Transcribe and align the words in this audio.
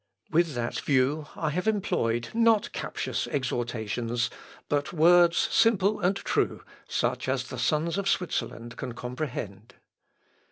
With 0.31 0.55
that 0.55 0.79
view 0.79 1.27
I 1.35 1.51
have 1.51 1.67
employed 1.67 2.29
not 2.33 2.71
captious 2.71 3.27
exhortations, 3.27 4.31
but 4.67 4.91
words 4.93 5.37
simple 5.37 5.99
and 5.99 6.15
true, 6.15 6.63
such 6.87 7.29
as 7.29 7.43
the 7.49 7.59
sons 7.59 7.99
of 7.99 8.09
Switzerland 8.09 8.77
can 8.77 8.93
comprehend." 8.95 9.75